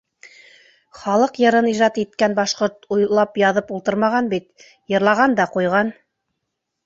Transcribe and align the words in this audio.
Халыҡ 0.99 1.35
йырын 1.41 1.67
ижад 1.71 1.99
иткән 2.03 2.33
башҡорт 2.39 2.89
уйлап 2.95 3.37
яҙып 3.41 3.69
ултырмаған 3.77 4.31
бит, 4.33 4.49
йырлаған 4.95 5.37
да 5.41 5.45
ҡуйған. 5.57 5.93